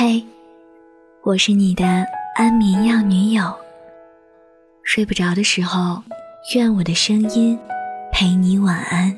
[0.00, 0.24] 嘿，
[1.24, 3.52] 我是你的安眠药女友。
[4.84, 6.00] 睡不着的时候，
[6.54, 7.58] 愿我的声音
[8.12, 9.12] 陪你晚安。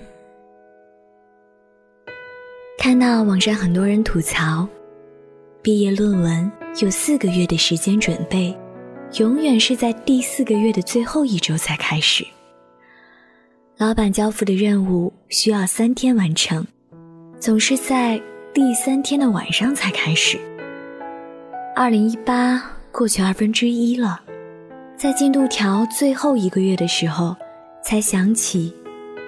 [2.78, 4.66] 看到网上很多人吐槽，
[5.60, 6.50] 毕业论文
[6.80, 8.58] 有四个月的时间准备，
[9.18, 12.26] 永远是在第四个月的最后一周才开始。
[13.76, 16.66] 老板交付的任务需要三天完成，
[17.38, 18.18] 总是在
[18.54, 20.40] 第三天的晚上才开始。
[21.76, 24.20] 二零一八过去二分之一了，
[24.96, 27.34] 在进度条最后一个月的时候，
[27.82, 28.74] 才想起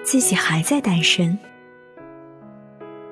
[0.03, 1.37] 自己还在单身。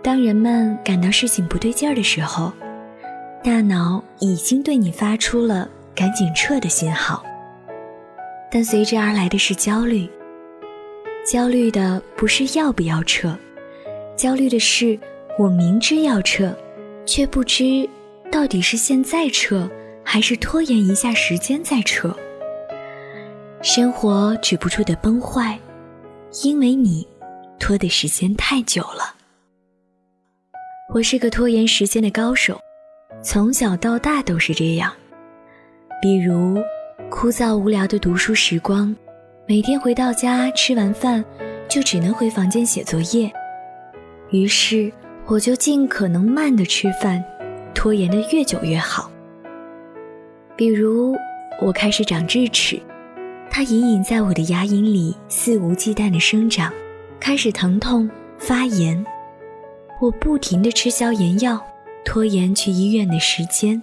[0.03, 2.51] 当人们感到事情不对劲儿的时候，
[3.41, 7.23] 大脑已经对你发出了赶紧撤的信号，
[8.51, 10.07] 但随之而来的是焦虑。
[11.25, 13.33] 焦虑的不是要不要撤，
[14.17, 14.99] 焦虑的是
[15.39, 16.53] 我明知要撤，
[17.05, 17.87] 却不知。
[18.31, 19.69] 到底是现在撤，
[20.05, 22.15] 还是拖延一下时间再撤？
[23.61, 25.59] 生活止不住的崩坏，
[26.41, 27.05] 因为你
[27.59, 29.13] 拖的时间太久了。
[30.93, 32.57] 我是个拖延时间的高手，
[33.21, 34.91] 从小到大都是这样。
[36.01, 36.57] 比如
[37.09, 38.95] 枯燥无聊的读书时光，
[39.45, 41.23] 每天回到家吃完饭，
[41.67, 43.29] 就只能回房间写作业，
[44.31, 44.89] 于是
[45.27, 47.21] 我就尽可能慢的吃饭。
[47.81, 49.09] 拖延的越久越好。
[50.55, 51.15] 比如，
[51.59, 52.79] 我开始长智齿，
[53.49, 56.71] 它隐隐在我的牙龈里肆无忌惮的生长，
[57.19, 58.07] 开始疼痛
[58.37, 59.03] 发炎。
[59.99, 61.59] 我不停的吃消炎药，
[62.05, 63.81] 拖延去医院的时间，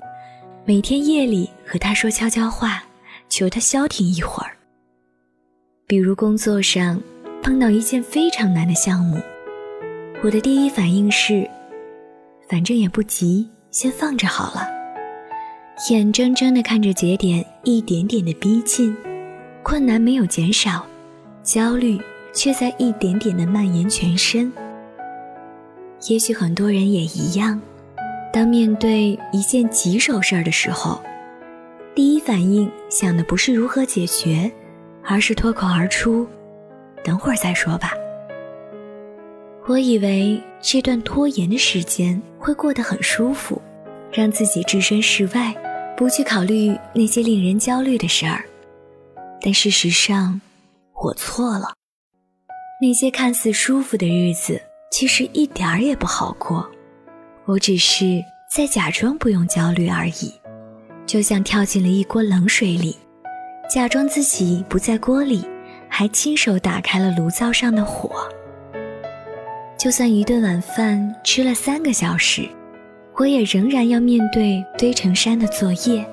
[0.65, 2.85] 每天夜里和他说悄悄话，
[3.29, 4.53] 求他消停一会儿。
[5.89, 7.03] 比如工作上
[7.43, 9.21] 碰到一件非常难的项目，
[10.23, 11.51] 我的第一反应是，
[12.49, 13.49] 反正也不急。
[13.71, 14.67] 先放着好了，
[15.91, 18.97] 眼睁睁地看着节点一点点的逼近，
[19.63, 20.87] 困难没有减少，
[21.43, 22.01] 焦虑
[22.33, 24.51] 却在一点点的蔓延全身。
[26.09, 27.61] 也许很多人也一样，
[28.33, 30.99] 当面对一件棘手事儿的时候，
[31.95, 34.51] 第一反应想的不是如何解决，
[35.05, 36.27] 而是脱口而出
[37.05, 37.93] ：“等会儿再说吧。”
[39.69, 43.61] 我以为这段拖延的时间会过得很舒服，
[44.11, 45.55] 让自己置身事外，
[45.95, 48.43] 不去考虑那些令人焦虑的事儿。
[49.43, 50.41] 但事实上，
[51.05, 51.75] 我错了。
[52.81, 54.59] 那些看似舒服的日子，
[54.91, 56.67] 其实一点儿也不好过。
[57.45, 60.33] 我只是在假装不用焦虑而已，
[61.05, 62.97] 就像跳进了一锅冷水里，
[63.69, 65.47] 假装自己不在锅里，
[65.91, 68.27] 还亲手打开了炉灶上的火。
[69.79, 72.49] 就算一顿晚饭吃了三个小时，
[73.15, 76.05] 我也仍然要面对堆成山的作业；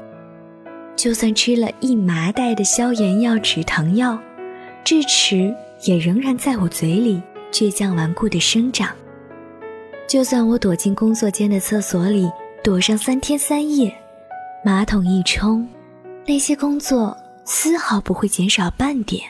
[0.96, 4.20] 就算吃了一麻袋的消炎药、止疼药，
[4.84, 5.52] 智齿
[5.84, 7.20] 也仍然在我嘴里
[7.52, 8.90] 倔强顽固地生长；
[10.08, 12.30] 就算我躲进工作间的厕所里
[12.64, 13.92] 躲上三天三夜，
[14.64, 15.68] 马桶一冲，
[16.28, 19.24] 那些工作丝毫不会减少半点。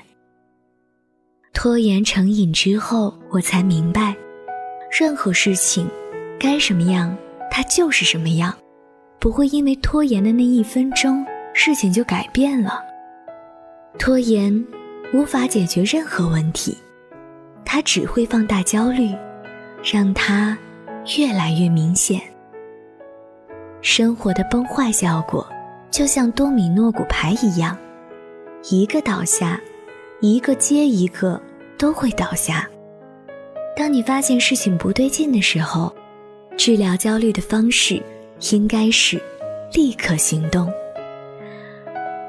[1.54, 4.14] 拖延成瘾之后，我才明白。
[4.98, 5.90] 任何事情，
[6.40, 7.14] 该什么样，
[7.52, 8.56] 它就是什么样，
[9.20, 12.82] 不会因为拖延的那一分钟，事情就改变了。
[14.00, 14.66] 拖延
[15.14, 16.78] 无法解决任何问题，
[17.66, 19.14] 它只会放大焦虑，
[19.84, 20.58] 让它
[21.18, 22.22] 越来越明显。
[23.82, 25.46] 生活的崩坏效果，
[25.92, 27.78] 就像多米诺骨牌一样，
[28.70, 29.60] 一个倒下，
[30.22, 31.38] 一个接一个
[31.78, 32.66] 都会倒下。
[33.76, 35.94] 当你发现事情不对劲的时候，
[36.58, 38.02] 治疗焦虑的方式
[38.52, 39.22] 应该是
[39.74, 40.72] 立刻行动。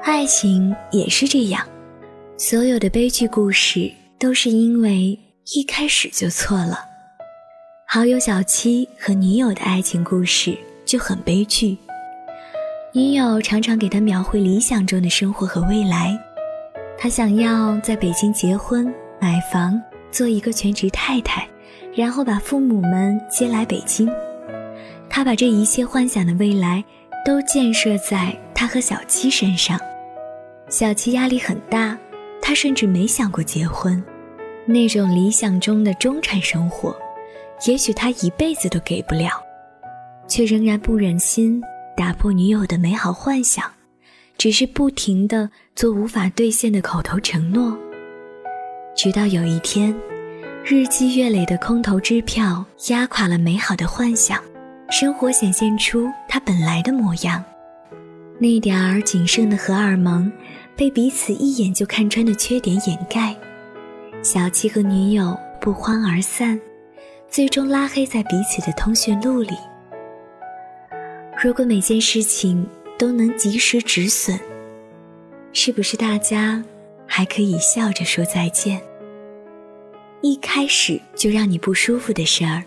[0.03, 1.65] 爱情也是这样，
[2.37, 5.17] 所有的悲剧故事都是因为
[5.53, 6.79] 一开始就错了。
[7.87, 11.77] 好友小七和女友的爱情故事就很悲剧，
[12.91, 16.17] 女友常常给他描绘理想中的生活和未来，
[16.97, 19.81] 他想要在北京结婚买房。
[20.11, 21.47] 做一个全职太太，
[21.95, 24.09] 然后把父母们接来北京。
[25.09, 26.83] 他把这一切幻想的未来
[27.25, 29.79] 都建设在他和小七身上。
[30.69, 31.97] 小七压力很大，
[32.41, 34.03] 他甚至没想过结婚。
[34.65, 36.93] 那种理想中的中产生活，
[37.65, 39.41] 也许他一辈子都给不了，
[40.27, 41.61] 却仍然不忍心
[41.95, 43.63] 打破女友的美好幻想，
[44.37, 47.77] 只是不停的做无法兑现的口头承诺。
[48.97, 49.95] 直到有一天，
[50.65, 54.43] 日积月累的空头支票压垮了美好的幻想，
[54.89, 57.43] 生活显现出它本来的模样。
[58.39, 60.31] 那点儿仅剩的荷尔蒙，
[60.75, 63.35] 被彼此一眼就看穿的缺点掩盖。
[64.23, 66.59] 小七和女友不欢而散，
[67.29, 69.55] 最终拉黑在彼此的通讯录里。
[71.39, 72.67] 如果每件事情
[72.97, 74.39] 都能及时止损，
[75.53, 76.63] 是不是大家
[77.05, 78.81] 还可以笑着说再见？
[80.21, 82.63] 一开始就让你不舒服的事儿，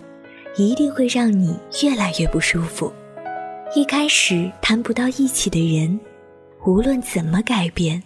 [0.56, 2.92] 一定会让你越来越不舒服。
[3.74, 5.98] 一开始谈不到一起的人，
[6.64, 8.02] 无论怎么改变，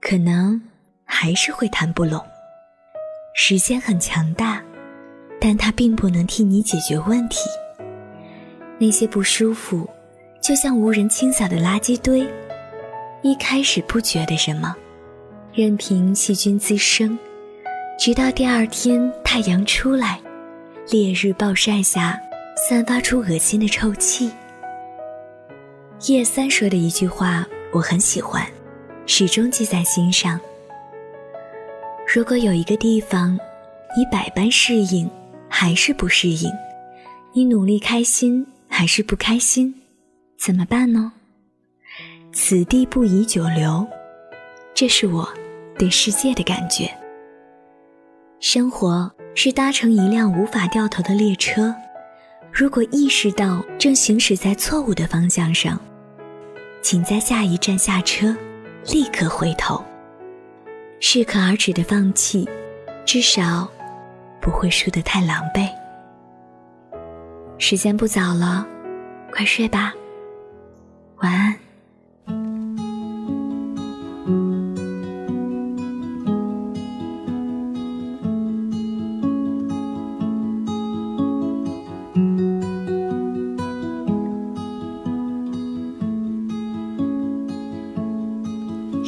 [0.00, 0.60] 可能
[1.04, 2.20] 还是会谈不拢。
[3.36, 4.62] 时间很强大，
[5.40, 7.48] 但它并不能替你解决问题。
[8.78, 9.88] 那些不舒服，
[10.42, 12.28] 就像无人清扫的垃圾堆，
[13.22, 14.74] 一开始不觉得什么，
[15.52, 17.16] 任凭细菌滋生。
[17.96, 20.20] 直到第二天太阳出来，
[20.90, 22.20] 烈日暴晒下，
[22.68, 24.30] 散发出恶心的臭气。
[26.08, 28.44] 叶三说的一句话我很喜欢，
[29.06, 30.38] 始终记在心上。
[32.12, 33.38] 如果有一个地方，
[33.96, 35.08] 你百般适应，
[35.48, 36.50] 还是不适应；
[37.32, 39.72] 你努力开心，还是不开心，
[40.36, 41.12] 怎么办呢？
[42.32, 43.86] 此地不宜久留，
[44.74, 45.26] 这是我
[45.78, 46.90] 对世界的感觉。
[48.40, 51.74] 生活是搭乘一辆无法掉头的列车，
[52.52, 55.80] 如果意识到正行驶在错误的方向上，
[56.82, 58.36] 请在下一站下车，
[58.92, 59.82] 立刻回头。
[61.00, 62.48] 适可而止的放弃，
[63.04, 63.68] 至少
[64.40, 65.68] 不会输得太狼狈。
[67.58, 68.66] 时间不早了，
[69.32, 69.92] 快睡吧，
[71.16, 71.63] 晚安。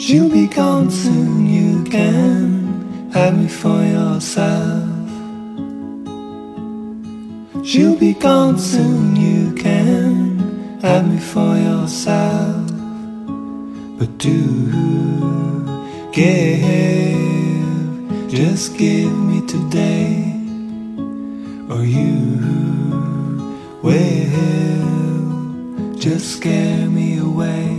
[0.07, 4.89] She'll be gone soon, you can have me for yourself.
[7.67, 12.71] She'll be gone soon, you can have me for yourself.
[13.99, 14.47] But do
[16.13, 16.71] give,
[18.31, 20.23] just give me today,
[21.69, 22.39] or you
[23.83, 24.31] will
[25.97, 27.76] just scare me away.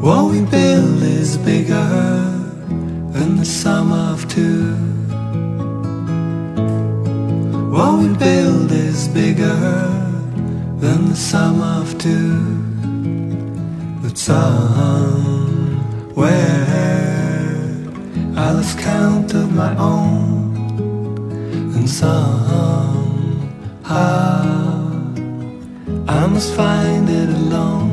[0.00, 1.90] What we build is bigger
[3.12, 4.74] than the sum of two.
[7.70, 9.60] What we build is bigger
[10.78, 12.40] than the sum of two.
[14.00, 15.60] But somewhere
[18.36, 20.56] I lost count of my own,
[21.76, 23.04] and somehow
[26.08, 27.89] I must find it alone.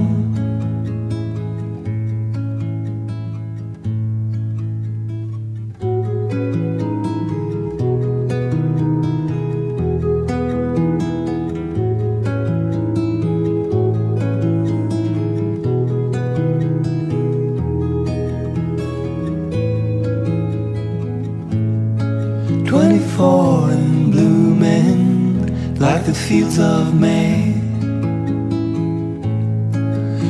[26.38, 27.54] Fields of May.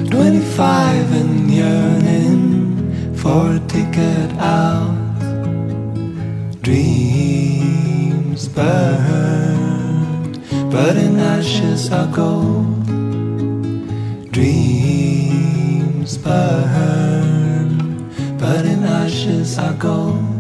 [0.10, 4.96] Twenty-five and yearning for a ticket out.
[6.62, 10.32] Dreams burn,
[10.72, 12.86] but in ashes are gold.
[14.32, 17.70] Dreams burn,
[18.38, 20.37] but in ashes are gold.